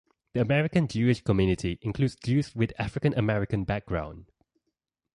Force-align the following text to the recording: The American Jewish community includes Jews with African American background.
The 0.33 0.41
American 0.41 0.87
Jewish 0.87 1.21
community 1.23 1.77
includes 1.83 2.15
Jews 2.15 2.55
with 2.55 2.73
African 2.79 3.15
American 3.15 3.65
background. 3.65 4.31